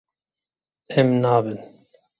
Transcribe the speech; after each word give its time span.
Em 0.97 1.09
nabin. 1.21 1.59